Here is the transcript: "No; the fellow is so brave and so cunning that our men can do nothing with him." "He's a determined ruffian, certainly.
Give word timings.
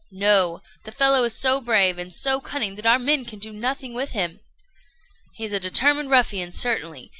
"No; 0.13 0.63
the 0.83 0.91
fellow 0.91 1.23
is 1.25 1.35
so 1.39 1.61
brave 1.61 1.99
and 1.99 2.11
so 2.11 2.39
cunning 2.41 2.73
that 2.73 2.87
our 2.87 2.97
men 2.97 3.23
can 3.23 3.37
do 3.37 3.53
nothing 3.53 3.93
with 3.93 4.13
him." 4.13 4.39
"He's 5.35 5.53
a 5.53 5.59
determined 5.59 6.09
ruffian, 6.09 6.51
certainly. 6.51 7.09